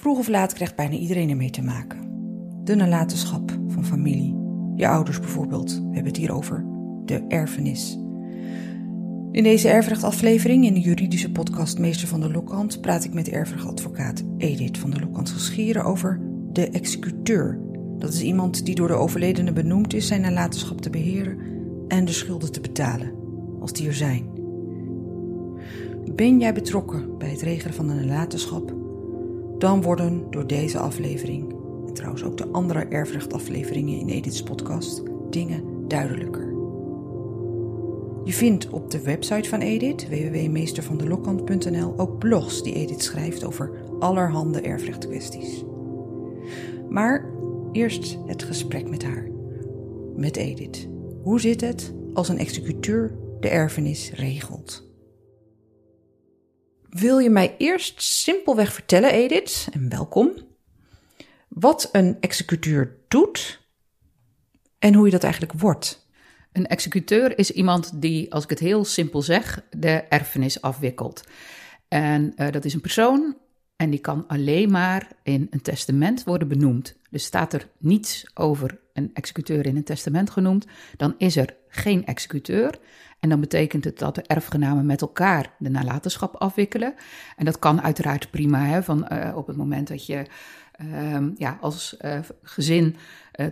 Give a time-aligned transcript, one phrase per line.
[0.00, 1.98] Vroeg of laat krijgt bijna iedereen ermee te maken.
[2.64, 4.34] De nalatenschap van familie.
[4.76, 5.70] Je ouders bijvoorbeeld.
[5.70, 6.64] We hebben het hier over
[7.04, 7.98] de erfenis.
[9.32, 14.22] In deze erfrechtaflevering in de juridische podcast Meester van de Lokhand praat ik met erfrechtadvocaat
[14.38, 16.20] Edith van de Lokhand Geschieren over
[16.52, 17.60] de executeur.
[17.98, 21.38] Dat is iemand die door de overledene benoemd is zijn nalatenschap te beheren
[21.88, 23.12] en de schulden te betalen,
[23.60, 24.28] als die er zijn.
[26.14, 28.79] Ben jij betrokken bij het regelen van de nalatenschap?
[29.60, 31.54] Dan worden door deze aflevering,
[31.86, 36.48] en trouwens ook de andere erfrechtafleveringen in Edith's podcast, dingen duidelijker.
[38.24, 44.60] Je vindt op de website van Edith, www.meestervandelokant.nl, ook blogs die Edith schrijft over allerhande
[44.60, 45.64] erfrechtkwesties.
[46.88, 47.24] Maar
[47.72, 49.28] eerst het gesprek met haar,
[50.16, 50.88] met Edith.
[51.22, 54.89] Hoe zit het als een executeur de erfenis regelt?
[56.90, 60.32] Wil je mij eerst simpelweg vertellen, Edith, en welkom,
[61.48, 63.60] wat een executeur doet
[64.78, 66.08] en hoe je dat eigenlijk wordt?
[66.52, 71.24] Een executeur is iemand die, als ik het heel simpel zeg, de erfenis afwikkelt.
[71.88, 73.36] En uh, dat is een persoon
[73.76, 76.96] en die kan alleen maar in een testament worden benoemd.
[77.10, 82.06] Dus staat er niets over een executeur in een testament genoemd, dan is er geen
[82.06, 82.78] executeur.
[83.20, 86.94] En dan betekent het dat de erfgenamen met elkaar de nalatenschap afwikkelen.
[87.36, 90.26] En dat kan uiteraard prima, hè, van, uh, op het moment dat je
[90.84, 92.96] uh, ja, als uh, gezin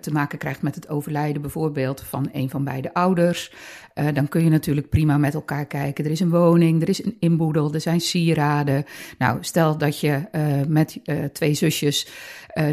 [0.00, 3.52] te maken krijgt met het overlijden bijvoorbeeld van een van beide ouders,
[3.94, 6.04] uh, dan kun je natuurlijk prima met elkaar kijken.
[6.04, 8.84] Er is een woning, er is een inboedel, er zijn sieraden.
[9.18, 11.00] Nou, stel dat je uh, met
[11.32, 12.08] twee zusjes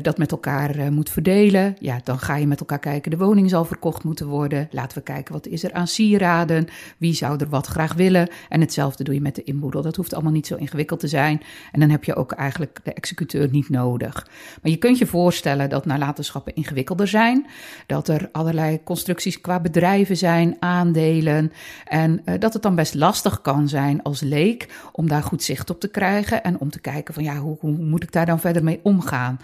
[0.02, 3.12] dat met elkaar moet verdelen, ja, dan ga je met elkaar kijken.
[3.12, 4.68] De woning zal verkocht moeten worden.
[4.72, 8.30] Laten we kijken wat is er aan sieraden, wie zou er wat graag willen.
[8.50, 9.82] En hetzelfde doe je met de inboedel.
[9.82, 11.42] Dat hoeft allemaal niet zo ingewikkeld te zijn.
[11.72, 14.28] En dan heb je ook eigenlijk de executeur niet nodig.
[14.62, 16.56] Maar je kunt je voorstellen dat nalatenschappen
[17.08, 17.46] zijn.
[17.86, 21.52] Dat er allerlei constructies qua bedrijven zijn, aandelen.
[21.86, 25.70] En uh, dat het dan best lastig kan zijn als leek om daar goed zicht
[25.70, 26.44] op te krijgen.
[26.44, 29.40] En om te kijken van ja, hoe, hoe moet ik daar dan verder mee omgaan?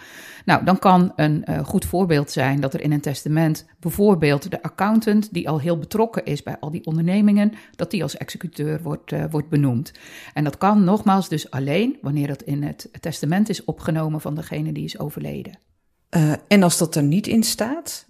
[0.46, 4.64] Nou, dan kan een uh, goed voorbeeld zijn dat er in een testament bijvoorbeeld de
[4.64, 9.12] accountant, die al heel betrokken is bij al die ondernemingen, dat die als executeur wordt,
[9.12, 9.92] uh, wordt benoemd.
[10.34, 14.72] En dat kan nogmaals dus alleen wanneer dat in het testament is opgenomen van degene
[14.72, 15.71] die is overleden.
[16.16, 18.06] Uh, en als dat er niet in staat,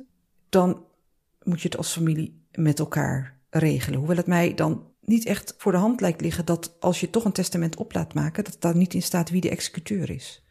[0.50, 0.84] dan
[1.44, 4.00] moet je het als familie met elkaar regelen.
[4.00, 7.26] Hoewel het mij dan niet echt voor de hand lijkt liggen dat als je toch
[7.26, 10.44] een testament op laat maken, dat daar niet in staat wie de executeur is.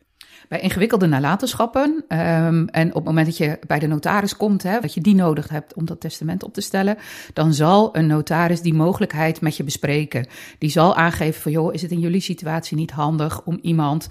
[0.51, 4.81] Bij ingewikkelde nalatenschappen, um, en op het moment dat je bij de notaris komt, hè,
[4.81, 6.97] dat je die nodig hebt om dat testament op te stellen,
[7.33, 10.27] dan zal een notaris die mogelijkheid met je bespreken.
[10.59, 14.09] Die zal aangeven van, joh, is het in jullie situatie niet handig om iemand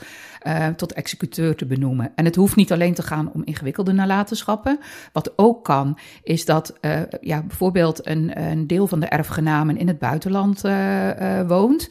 [0.48, 2.12] uh, tot executeur te benoemen?
[2.16, 4.80] En het hoeft niet alleen te gaan om ingewikkelde nalatenschappen.
[5.14, 9.88] Wat ook kan, is dat uh, ja, bijvoorbeeld een, een deel van de erfgenamen in
[9.88, 11.90] het buitenland uh, woont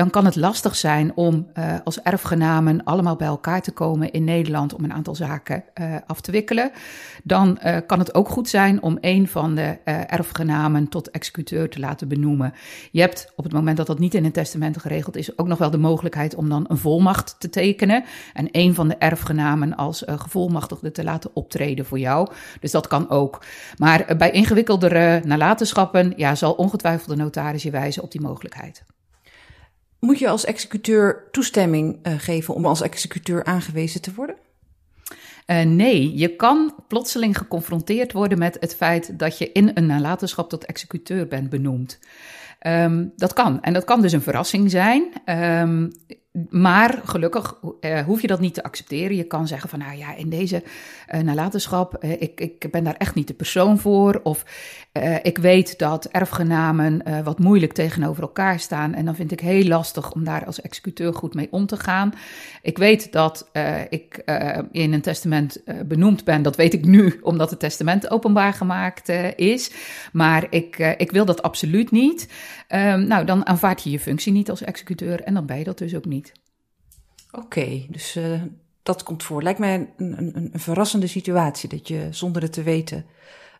[0.00, 4.24] dan kan het lastig zijn om uh, als erfgenamen allemaal bij elkaar te komen in
[4.24, 6.70] Nederland om een aantal zaken uh, af te wikkelen.
[7.22, 11.78] Dan uh, kan het ook goed zijn om een van de erfgenamen tot executeur te
[11.78, 12.52] laten benoemen.
[12.90, 15.58] Je hebt op het moment dat dat niet in een testament geregeld is, ook nog
[15.58, 20.02] wel de mogelijkheid om dan een volmacht te tekenen en een van de erfgenamen als
[20.06, 22.28] gevolmachtigde te laten optreden voor jou.
[22.60, 23.42] Dus dat kan ook.
[23.76, 28.82] Maar bij ingewikkeldere nalatenschappen ja, zal ongetwijfeld de notaris je wijzen op die mogelijkheid.
[30.00, 34.36] Moet je als executeur toestemming uh, geven om als executeur aangewezen te worden?
[35.46, 40.48] Uh, nee, je kan plotseling geconfronteerd worden met het feit dat je in een nalatenschap
[40.48, 41.98] tot executeur bent benoemd.
[42.66, 43.62] Um, dat kan.
[43.62, 45.12] En dat kan dus een verrassing zijn.
[45.26, 45.92] Um,
[46.50, 49.16] maar gelukkig uh, hoef je dat niet te accepteren.
[49.16, 50.62] Je kan zeggen van, nou ja, in deze
[51.14, 54.20] uh, nalatenschap, uh, ik, ik ben daar echt niet de persoon voor.
[54.22, 54.44] Of
[55.22, 58.94] ik weet dat erfgenamen wat moeilijk tegenover elkaar staan.
[58.94, 62.12] En dan vind ik heel lastig om daar als executeur goed mee om te gaan.
[62.62, 63.50] Ik weet dat
[63.88, 64.22] ik
[64.72, 66.42] in een testament benoemd ben.
[66.42, 69.70] Dat weet ik nu, omdat het testament openbaar gemaakt is.
[70.12, 72.28] Maar ik, ik wil dat absoluut niet.
[72.68, 75.78] Um, nou, dan aanvaard je je functie niet als executeur en dan ben je dat
[75.78, 76.19] dus ook niet.
[77.32, 78.42] Oké, dus uh,
[78.82, 79.42] dat komt voor.
[79.42, 83.06] Lijkt mij een, een, een, verrassende situatie dat je zonder het te weten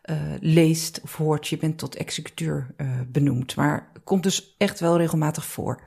[0.05, 3.55] uh, leest of hoort, je bent tot executeur uh, benoemd.
[3.55, 5.81] Maar komt dus echt wel regelmatig voor.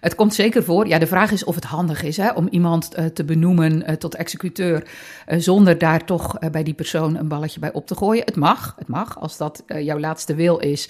[0.00, 0.86] Het komt zeker voor.
[0.86, 4.88] Ja, de vraag is of het handig is hè, om iemand te benoemen tot executeur.
[5.26, 8.24] zonder daar toch bij die persoon een balletje bij op te gooien.
[8.24, 9.20] Het mag, het mag.
[9.20, 10.88] Als dat jouw laatste wil is,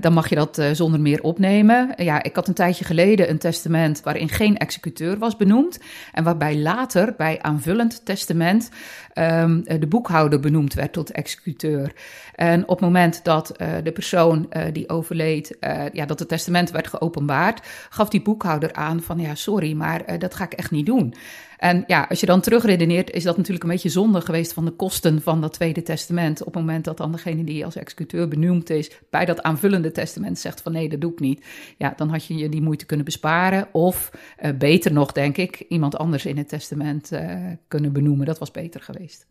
[0.00, 1.92] dan mag je dat zonder meer opnemen.
[1.96, 5.78] ja, ik had een tijdje geleden een testament waarin geen executeur was benoemd.
[6.12, 8.70] En waarbij later bij aanvullend testament
[9.14, 11.92] um, de boekhouder benoemd werd tot executeur.
[12.34, 16.28] En op het moment dat uh, de persoon uh, die overleed, uh, ja, dat het
[16.28, 20.70] testament werd geopenbaard, gaf die boekhouder aan van ja, sorry, maar dat ga ik echt
[20.70, 21.14] niet doen.
[21.58, 24.70] En ja, als je dan terugredeneert, is dat natuurlijk een beetje zonde geweest van de
[24.70, 26.40] kosten van dat tweede testament.
[26.40, 30.38] Op het moment dat dan degene die als executeur benoemd is, bij dat aanvullende testament
[30.38, 31.44] zegt van nee, dat doe ik niet.
[31.78, 33.68] Ja, dan had je je die moeite kunnen besparen.
[33.72, 34.10] Of
[34.42, 37.36] uh, beter nog, denk ik, iemand anders in het testament uh,
[37.68, 38.26] kunnen benoemen.
[38.26, 39.26] Dat was beter geweest.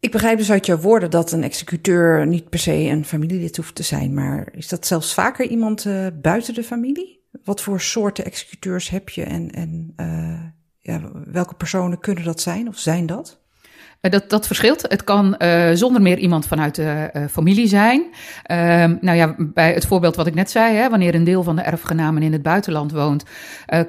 [0.00, 3.74] Ik begrijp dus uit jouw woorden dat een executeur niet per se een familielid hoeft
[3.74, 7.28] te zijn, maar is dat zelfs vaker iemand uh, buiten de familie?
[7.44, 10.40] Wat voor soorten executeurs heb je en, en uh,
[10.78, 13.39] ja, welke personen kunnen dat zijn of zijn dat?
[14.00, 14.82] Eh, dat, dat verschilt.
[14.82, 18.02] Het kan uh, zonder meer iemand vanuit de uh, familie zijn.
[18.50, 18.56] Uh,
[19.00, 21.62] nou ja, bij het voorbeeld wat ik net zei, hè, wanneer een deel van de
[21.62, 23.24] erfgenamen in het buitenland woont,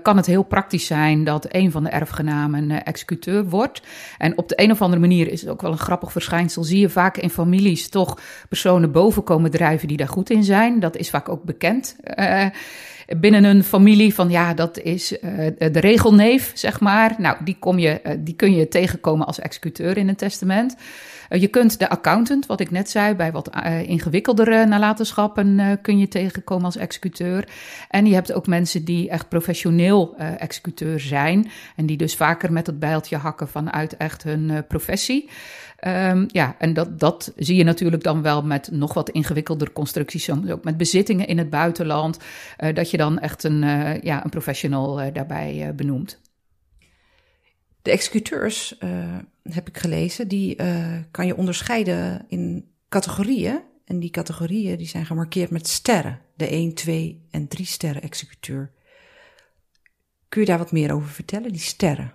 [0.02, 3.82] kan het heel praktisch zijn dat een van de erfgenamen executeur wordt.
[4.18, 6.64] En op de een of andere manier is het ook wel een grappig verschijnsel.
[6.64, 8.20] Zie je vaak in families toch
[8.50, 10.80] personen boven komen drijven die daar goed in zijn.
[10.80, 11.96] Dat is vaak ook bekend
[13.18, 15.20] binnen een familie van ja, dat is uh,
[15.58, 17.16] de regelneef, zeg maar.
[17.18, 20.76] Nou, die, kom je, uh, die kun je tegenkomen als executeur in een testament.
[21.30, 23.50] Uh, je kunt de accountant, wat ik net zei, bij wat
[23.86, 27.48] ingewikkeldere nalatenschappen kun je tegenkomen als executeur.
[27.90, 32.68] En je hebt ook mensen die echt professioneel executeur zijn en die dus vaker met
[32.68, 35.30] het bijltje hakken vanuit echt hun professie.
[35.88, 40.30] Um, ja, en dat, dat zie je natuurlijk dan wel met nog wat ingewikkelder constructies,
[40.30, 42.18] ook met bezittingen in het buitenland,
[42.74, 46.22] dat je dan echt een, uh, ja, een professional uh, daarbij benoemt.
[47.82, 48.76] De executeurs,
[49.44, 50.56] heb ik gelezen, die
[51.12, 53.62] kan je onderscheiden in categorieën.
[53.86, 56.20] En die categorieën die zijn gemarkeerd met sterren.
[56.36, 58.72] De 1, 2 en 3 sterren executeur.
[60.30, 62.14] Kun je daar wat meer over vertellen, die sterren?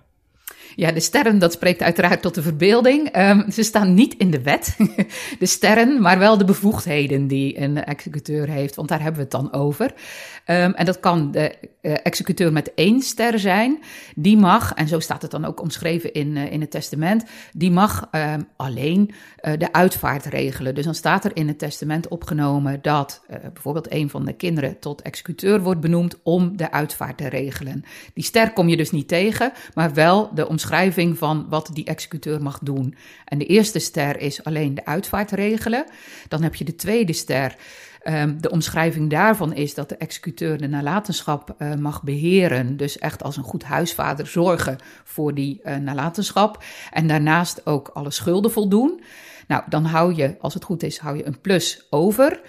[0.75, 3.17] Ja, de sterren, dat spreekt uiteraard tot de verbeelding.
[3.17, 4.75] Um, ze staan niet in de wet,
[5.39, 9.31] de sterren, maar wel de bevoegdheden die een executeur heeft, want daar hebben we het
[9.31, 9.85] dan over.
[9.85, 13.79] Um, en dat kan de uh, executeur met één ster zijn.
[14.15, 17.23] Die mag, en zo staat het dan ook omschreven in, uh, in het testament,
[17.53, 19.11] die mag um, alleen
[19.41, 20.75] uh, de uitvaart regelen.
[20.75, 23.21] Dus dan staat er in het testament opgenomen dat
[23.53, 27.83] bijvoorbeeld een van de kinderen tot executeur wordt benoemd om de uitvaart te regelen.
[28.13, 32.41] Die ster kom je dus niet tegen, maar wel de omschrijving van wat die executeur
[32.41, 32.95] mag doen.
[33.25, 35.85] En de eerste ster is alleen de uitvaart regelen.
[36.27, 37.55] Dan heb je de tweede ster.
[38.03, 42.77] Um, de omschrijving daarvan is dat de executeur de nalatenschap uh, mag beheren.
[42.77, 46.63] Dus echt als een goed huisvader zorgen voor die uh, nalatenschap.
[46.91, 49.01] En daarnaast ook alle schulden voldoen.
[49.47, 52.41] Nou, dan hou je, als het goed is, hou je een plus over.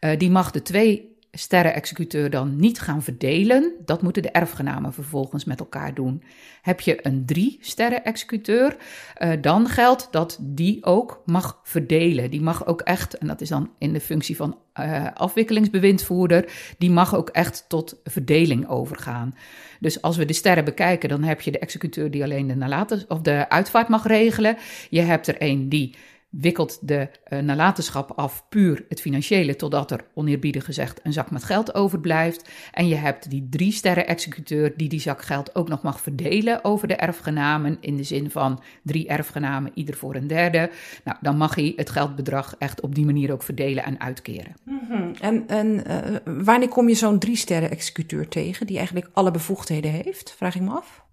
[0.00, 3.72] Uh, die mag de twee sterren-executeur dan niet gaan verdelen.
[3.84, 6.22] Dat moeten de erfgenamen vervolgens met elkaar doen.
[6.62, 8.76] Heb je een drie sterren-executeur,
[9.18, 12.30] uh, dan geldt dat die ook mag verdelen.
[12.30, 16.90] Die mag ook echt, en dat is dan in de functie van uh, afwikkelingsbewindvoerder, die
[16.90, 19.34] mag ook echt tot verdeling overgaan.
[19.80, 23.04] Dus als we de sterren bekijken, dan heb je de executeur die alleen de, nalaten,
[23.08, 24.56] of de uitvaart mag regelen.
[24.90, 25.94] Je hebt er een die
[26.40, 31.44] wikkelt de uh, nalatenschap af puur het financiële, totdat er oneerbiedig gezegd een zak met
[31.44, 32.50] geld overblijft.
[32.72, 36.64] En je hebt die drie sterren executeur die die zak geld ook nog mag verdelen
[36.64, 40.70] over de erfgenamen, in de zin van drie erfgenamen, ieder voor een derde.
[41.04, 44.54] Nou, dan mag hij het geldbedrag echt op die manier ook verdelen en uitkeren.
[44.64, 45.14] -hmm.
[45.46, 50.34] En, uh, wanneer kom je zo'n drie sterren executeur tegen, die eigenlijk alle bevoegdheden heeft,
[50.36, 51.05] vraag ik me af?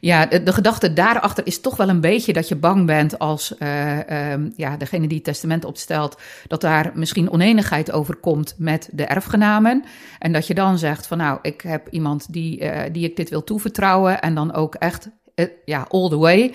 [0.00, 4.32] Ja, de, gedachte daarachter is toch wel een beetje dat je bang bent als uh,
[4.32, 9.04] um, ja, degene die het testament opstelt, dat daar misschien oneenigheid over komt met de
[9.04, 9.84] erfgenamen.
[10.18, 13.30] En dat je dan zegt van nou, ik heb iemand die, uh, die ik dit
[13.30, 15.10] wil toevertrouwen en dan ook echt
[15.64, 16.54] ja, all the way.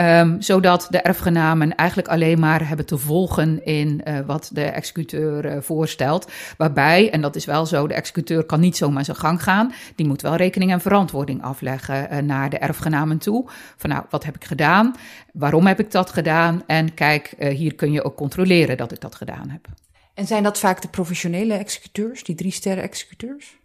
[0.00, 5.44] Um, zodat de erfgenamen eigenlijk alleen maar hebben te volgen in uh, wat de executeur
[5.44, 6.32] uh, voorstelt.
[6.56, 9.72] Waarbij, en dat is wel zo, de executeur kan niet zomaar zijn gang gaan.
[9.94, 13.48] Die moet wel rekening en verantwoording afleggen naar de erfgenamen toe.
[13.76, 14.94] Van nou, wat heb ik gedaan?
[15.32, 16.62] Waarom heb ik dat gedaan?
[16.66, 19.66] En kijk, hier kun je ook controleren dat ik dat gedaan heb.
[20.14, 23.56] En zijn dat vaak de professionele executeurs, die drie sterren executeurs?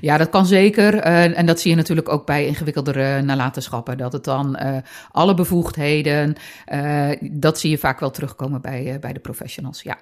[0.00, 0.94] Ja, dat kan zeker.
[0.94, 3.98] Uh, en dat zie je natuurlijk ook bij ingewikkeldere nalatenschappen.
[3.98, 4.76] Dat het dan uh,
[5.10, 6.34] alle bevoegdheden,
[6.72, 9.98] uh, dat zie je vaak wel terugkomen bij, bij de professionals, ja.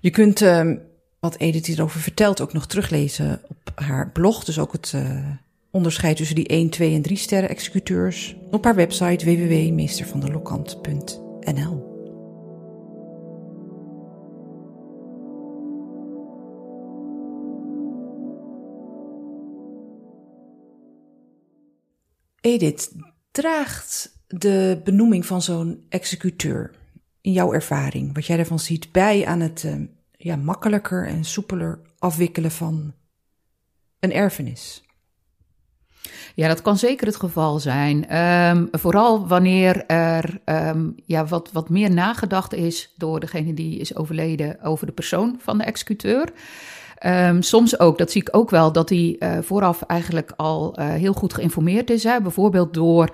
[0.00, 0.76] Je kunt ehm,
[1.20, 4.44] wat Edith hierover vertelt ook nog teruglezen op haar blog.
[4.44, 4.94] Dus ook het
[5.70, 8.36] onderscheid tussen die 1, 2 en 3 sterren executeurs.
[8.50, 11.87] Op haar website www.meestervandelokant.nl
[22.40, 22.92] Edith,
[23.30, 26.70] draagt de benoeming van zo'n executeur
[27.20, 29.74] in jouw ervaring, wat jij ervan ziet, bij aan het uh,
[30.16, 32.94] ja, makkelijker en soepeler afwikkelen van
[34.00, 34.82] een erfenis?
[36.34, 38.16] Ja, dat kan zeker het geval zijn.
[38.16, 43.96] Um, vooral wanneer er um, ja, wat, wat meer nagedacht is door degene die is
[43.96, 46.32] overleden over de persoon van de executeur.
[47.06, 50.88] Um, soms ook, dat zie ik ook wel, dat hij uh, vooraf eigenlijk al uh,
[50.88, 52.04] heel goed geïnformeerd is.
[52.04, 52.20] Hè?
[52.20, 53.08] Bijvoorbeeld door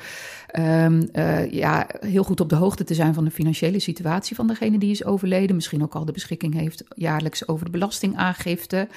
[0.59, 4.47] um, uh, ja, heel goed op de hoogte te zijn van de financiële situatie van
[4.47, 5.57] degene die is overleden.
[5.57, 8.89] Misschien ook al de beschikking heeft jaarlijks over de belastingaangifte.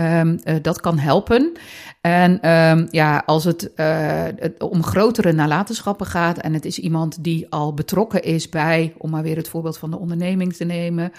[0.00, 1.52] Um, uh, dat kan helpen.
[2.00, 7.24] En um, ja, als het, uh, het, om grotere nalatenschappen gaat en het is iemand
[7.24, 11.12] die al betrokken is bij, om maar weer het voorbeeld van de onderneming te nemen,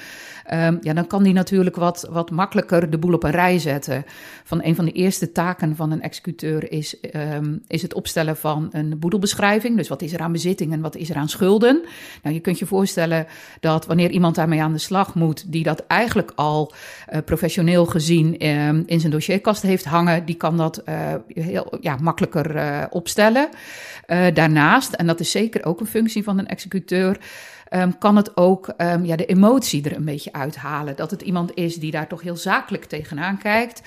[0.82, 4.06] ja, dan kan die natuurlijk wat, wat makkelijker de boel op een rij zetten.
[4.44, 7.00] Van een van de eerste taken van een executeur is,
[7.68, 9.73] is het opstellen van een boedelbeschrijving.
[9.76, 11.82] Dus wat is er aan bezitting en wat is er aan schulden?
[12.22, 13.28] Nou, je kunt je voorstellen
[13.60, 16.74] dat wanneer iemand daarmee aan de slag moet, die dat eigenlijk al
[17.14, 20.96] uh, professioneel gezien uh, in zijn dossierkast heeft hangen, die kan dat uh,
[21.28, 23.50] heel ja, makkelijker opstellen.
[24.34, 27.18] daarnaast, en dat is zeker ook een functie van een executeur.
[27.70, 30.96] Um, kan het ook um, ja, de emotie er een beetje uithalen.
[30.96, 33.82] Dat het iemand is die daar toch heel zakelijk tegenaan kijkt.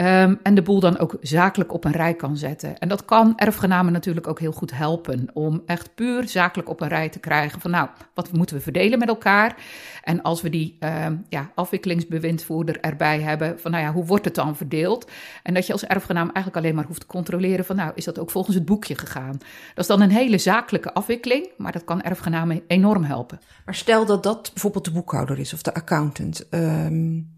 [0.00, 2.78] Um, en de boel dan ook zakelijk op een rij kan zetten.
[2.78, 6.88] En dat kan erfgenamen natuurlijk ook heel goed helpen om echt puur zakelijk op een
[6.88, 9.56] rij te krijgen van nou, wat moeten we verdelen met elkaar?
[10.02, 14.34] En als we die um, ja, afwikkelingsbewindvoerder erbij hebben, van nou ja, hoe wordt het
[14.34, 15.10] dan verdeeld?
[15.42, 18.18] En dat je als erfgenaam eigenlijk alleen maar hoeft te controleren van nou, is dat
[18.18, 19.38] ook volgens het boekje gegaan?
[19.74, 23.40] Dat is dan een hele zakelijke afwikkeling, maar dat kan erfgenamen enorm helpen.
[23.64, 26.46] Maar stel dat dat bijvoorbeeld de boekhouder is of de accountant.
[26.50, 27.36] Um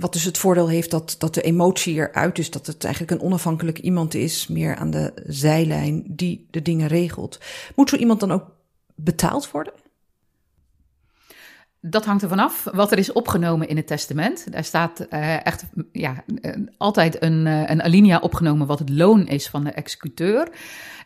[0.00, 3.26] wat dus het voordeel heeft dat, dat de emotie eruit is, dat het eigenlijk een
[3.26, 7.40] onafhankelijk iemand is, meer aan de zijlijn, die de dingen regelt.
[7.74, 8.44] Moet zo iemand dan ook
[8.94, 9.72] betaald worden?
[11.80, 14.52] Dat hangt er vanaf wat er is opgenomen in het testament.
[14.52, 19.26] Daar staat uh, echt ja, uh, altijd een, uh, een alinea opgenomen wat het loon
[19.26, 20.48] is van de executeur.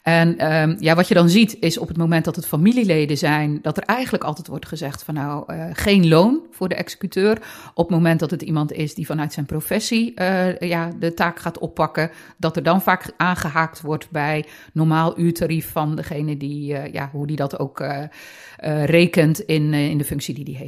[0.02, 3.58] En um, ja, wat je dan ziet is op het moment dat het familieleden zijn,
[3.62, 7.42] dat er eigenlijk altijd wordt gezegd van nou, geen loon voor de executeur.
[7.74, 10.12] Op het moment dat het iemand is die vanuit zijn professie
[10.58, 15.96] ja, de taak gaat oppakken, dat er dan vaak aangehaakt wordt bij normaal uurtarief van
[15.96, 17.84] degene die, ja, hoe die dat ook
[18.84, 20.61] rekent in, in de functie die die heeft.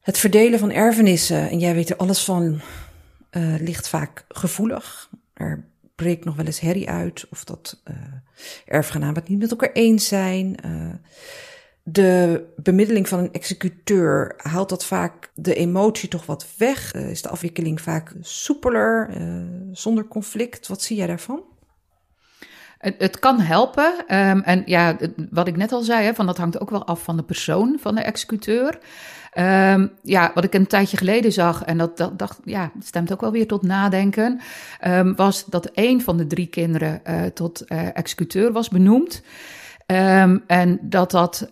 [0.00, 2.60] Het verdelen van erfenissen, en jij weet er alles van,
[3.58, 5.10] ligt vaak gevoelig.
[5.34, 7.94] Er breekt nog wel eens herrie uit of dat uh,
[8.66, 10.56] erfgenamen het niet met elkaar eens zijn.
[10.66, 10.94] Uh,
[11.82, 16.94] de bemiddeling van een executeur haalt dat vaak de emotie toch wat weg.
[16.94, 19.10] Is de afwikkeling vaak soepeler,
[19.72, 20.66] zonder conflict?
[20.66, 21.42] Wat zie jij daarvan?
[22.78, 23.92] Het, kan helpen.
[24.08, 24.96] Um, en ja,
[25.30, 27.76] wat ik net al zei, hè, van dat hangt ook wel af van de persoon
[27.80, 28.78] van de executeur.
[29.38, 33.20] Um, ja, wat ik een tijdje geleden zag, en dat, dat dacht, ja, stemt ook
[33.20, 34.40] wel weer tot nadenken,
[34.86, 39.22] um, was dat een van de drie kinderen uh, tot uh, executeur was benoemd.
[40.46, 41.48] En dat dat,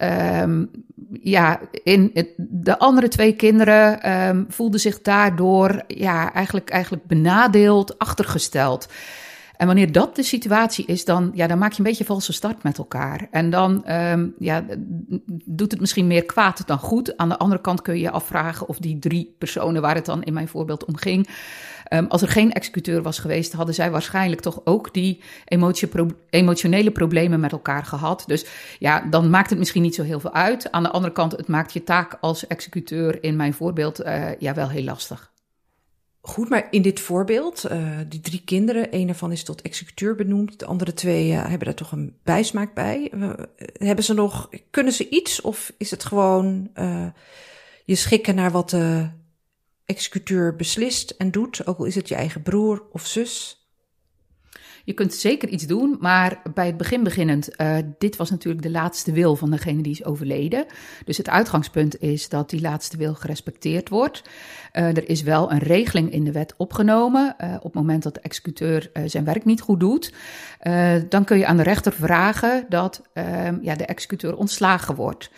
[1.13, 8.89] ja, in de andere twee kinderen voelden zich daardoor, ja, eigenlijk, eigenlijk benadeeld, achtergesteld.
[9.57, 12.63] En wanneer dat de situatie is, dan, ja, dan maak je een beetje valse start
[12.63, 13.29] met elkaar.
[13.31, 14.65] En dan um, ja,
[15.45, 17.17] doet het misschien meer kwaad dan goed.
[17.17, 20.23] Aan de andere kant kun je je afvragen of die drie personen waar het dan
[20.23, 21.29] in mijn voorbeeld om ging.
[21.93, 25.23] Um, als er geen executeur was geweest, hadden zij waarschijnlijk toch ook die
[26.29, 28.25] emotionele problemen met elkaar gehad.
[28.27, 28.47] Dus
[28.79, 30.73] ja, dan maakt het misschien niet zo heel veel uit.
[30.73, 34.55] Aan de andere kant, het maakt je taak als executeur in mijn voorbeeld uh, ja,
[34.55, 35.35] wel heel lastig.
[36.27, 40.59] Goed, maar in dit voorbeeld, uh, die drie kinderen, een ervan is tot executeur benoemd,
[40.59, 43.13] de andere twee uh, hebben daar toch een bijsmaak bij.
[43.15, 43.33] Uh,
[43.73, 46.71] hebben ze nog, kunnen ze iets of is het gewoon
[47.85, 49.09] je schikken naar wat de
[49.85, 53.66] executeur beslist en doet, ook al is het je eigen broer of zus?
[54.87, 58.71] Je kunt zeker iets doen, maar bij het begin beginnend, uh, dit was natuurlijk de
[58.71, 60.67] laatste wil van degene die is overleden.
[61.05, 64.23] Dus het uitgangspunt is dat die laatste wil gerespecteerd wordt.
[64.73, 67.37] Uh, er is wel een regeling in de wet opgenomen.
[67.41, 70.13] Uh, op het moment dat de executeur zijn werk niet goed doet,
[71.09, 73.03] dan kun je aan de rechter vragen dat
[73.63, 75.31] ja, de executeur ontslagen wordt.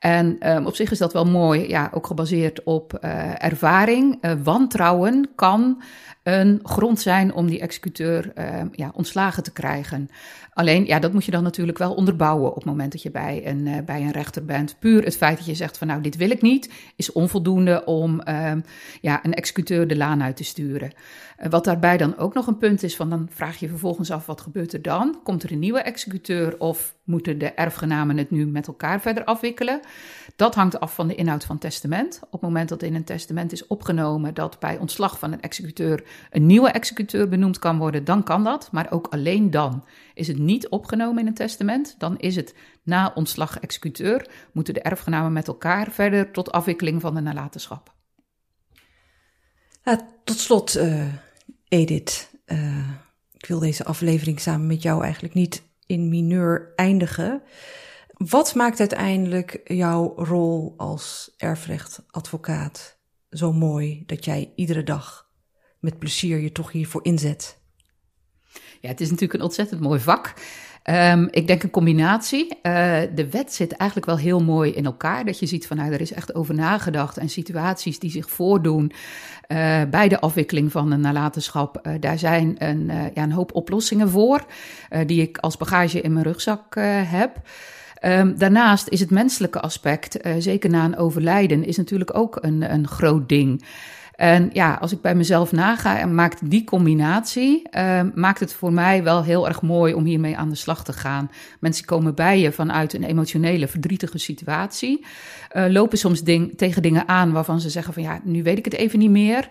[0.00, 4.18] En um, op zich is dat wel mooi, ja, ook gebaseerd op uh, ervaring.
[4.20, 5.82] Uh, wantrouwen kan
[6.22, 10.08] een grond zijn om die executeur uh, ja, ontslagen te krijgen.
[10.52, 13.46] Alleen, ja, dat moet je dan natuurlijk wel onderbouwen op het moment dat je bij
[13.46, 14.76] een, uh, bij een rechter bent.
[14.78, 18.20] Puur het feit dat je zegt van nou, dit wil ik niet, is onvoldoende om
[18.28, 18.52] uh,
[19.00, 20.92] ja, een executeur de laan uit te sturen.
[21.48, 24.40] Wat daarbij dan ook nog een punt is, van dan vraag je vervolgens af wat
[24.40, 25.20] gebeurt er dan?
[25.22, 29.80] Komt er een nieuwe executeur of moeten de erfgenamen het nu met elkaar verder afwikkelen?
[30.36, 32.20] Dat hangt af van de inhoud van het testament.
[32.22, 36.04] Op het moment dat in een testament is opgenomen dat bij ontslag van een executeur
[36.30, 38.68] een nieuwe executeur benoemd kan worden, dan kan dat.
[38.72, 41.94] Maar ook alleen dan is het niet opgenomen in een testament.
[41.98, 47.14] Dan is het na ontslag executeur, moeten de erfgenamen met elkaar verder tot afwikkeling van
[47.14, 47.92] de nalatenschap.
[50.24, 51.14] Tot slot, uh,
[51.68, 52.30] Edith.
[52.46, 52.88] Uh,
[53.36, 57.42] ik wil deze aflevering samen met jou eigenlijk niet in mineur eindigen.
[58.12, 62.98] Wat maakt uiteindelijk jouw rol als erfrechtadvocaat
[63.30, 65.30] zo mooi dat jij iedere dag
[65.78, 67.60] met plezier je toch hiervoor inzet?
[68.80, 70.34] Ja, het is natuurlijk een ontzettend mooi vak.
[70.84, 72.44] Um, ik denk een combinatie.
[72.46, 75.24] Uh, de wet zit eigenlijk wel heel mooi in elkaar.
[75.24, 77.16] Dat je ziet van nou, er is echt over nagedacht.
[77.16, 78.92] En situaties die zich voordoen
[79.48, 81.80] uh, bij de afwikkeling van een nalatenschap.
[81.82, 84.44] Uh, daar zijn een, ja, een hoop oplossingen voor.
[85.06, 87.36] die ik als bagage in mijn rugzak heb.
[88.04, 92.88] Um, daarnaast is het menselijke aspect, zeker na een overlijden, is natuurlijk ook een, een
[92.88, 93.64] groot ding.
[94.20, 98.72] En ja, als ik bij mezelf naga en maakt die combinatie, uh, maakt het voor
[98.72, 101.30] mij wel heel erg mooi om hiermee aan de slag te gaan.
[101.60, 105.04] Mensen komen bij je vanuit een emotionele, verdrietige situatie,
[105.56, 108.64] uh, lopen soms ding, tegen dingen aan waarvan ze zeggen van ja, nu weet ik
[108.64, 109.48] het even niet meer.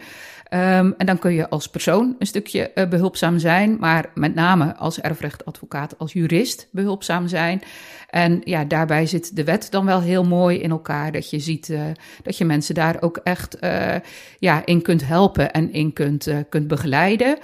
[0.53, 4.75] Um, en dan kun je als persoon een stukje uh, behulpzaam zijn, maar met name
[4.75, 7.61] als erfrechtadvocaat, als jurist behulpzaam zijn.
[8.09, 11.11] En ja, daarbij zit de wet dan wel heel mooi in elkaar.
[11.11, 11.81] Dat je ziet uh,
[12.23, 13.95] dat je mensen daar ook echt uh,
[14.39, 17.37] ja, in kunt helpen en in kunt, kunt begeleiden.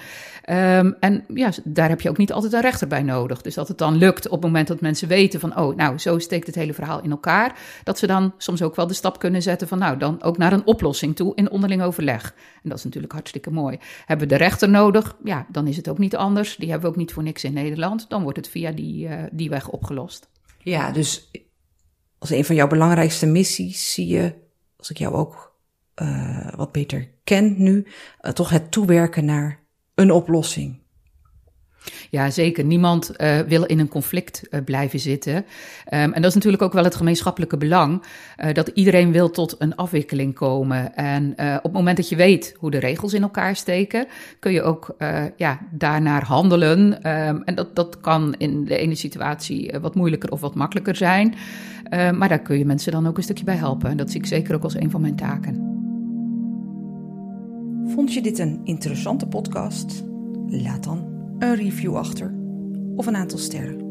[0.50, 3.42] Um, en ja, daar heb je ook niet altijd een rechter bij nodig.
[3.42, 6.20] Dus dat het dan lukt op het moment dat mensen weten van, oh, nou, zo
[6.20, 7.60] steekt het hele verhaal in elkaar.
[7.84, 10.54] Dat ze dan soms ook wel de stap kunnen zetten van, nou, dan ook naar
[10.54, 12.34] een oplossing toe in onderling overleg.
[12.64, 13.78] En dat is natuurlijk hartstikke mooi.
[14.06, 15.16] Hebben we de rechter nodig?
[15.24, 16.56] Ja, dan is het ook niet anders.
[16.56, 18.06] Die hebben we ook niet voor niks in Nederland.
[18.10, 20.28] Dan wordt het via die, die weg opgelost.
[20.66, 21.32] Ja, dus
[22.18, 24.34] als een van jouw belangrijkste missies zie je,
[24.78, 25.60] als ik jou ook
[26.02, 27.88] uh, wat beter ken nu,
[28.22, 29.60] uh, toch het toewerken naar
[29.96, 30.82] een oplossing.
[32.10, 32.64] Ja, zeker.
[32.64, 35.36] Niemand uh, wil in een conflict uh, blijven zitten.
[35.36, 35.44] Um,
[35.90, 38.04] en dat is natuurlijk ook wel het gemeenschappelijke belang.
[38.44, 40.96] Uh, dat iedereen wil tot een afwikkeling komen.
[40.96, 44.08] En op het moment dat je weet hoe de regels in elkaar steken,
[44.40, 44.96] kun je ook
[45.38, 46.80] ja, daarnaar handelen.
[46.94, 51.36] Um, en dat, dat kan in de ene situatie wat moeilijker of wat makkelijker zijn.
[51.90, 53.90] maar daar kun je mensen dan ook een stukje bij helpen.
[53.90, 55.74] En dat zie ik zeker ook als een van mijn taken.
[57.86, 60.04] Vond je dit een interessante podcast?
[60.48, 62.36] Laat dan een review achter
[62.96, 63.82] of een aantal sterren.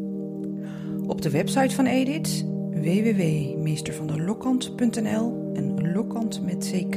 [1.06, 6.96] Op de website van Edith, www.meestervanderlokkant.nl en Lokkant met CK,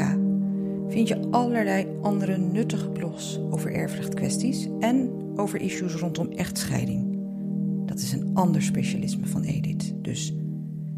[0.88, 7.18] vind je allerlei andere nuttige blogs over erfrechtkwesties en over issues rondom echtscheiding.
[7.86, 10.34] Dat is een ander specialisme van Edith, dus